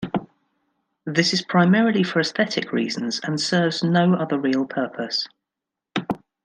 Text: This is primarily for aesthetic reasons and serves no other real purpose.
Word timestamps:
This 1.05 1.31
is 1.31 1.43
primarily 1.43 2.01
for 2.01 2.19
aesthetic 2.19 2.71
reasons 2.71 3.19
and 3.23 3.39
serves 3.39 3.83
no 3.83 4.15
other 4.15 4.39
real 4.39 4.65
purpose. 4.65 5.27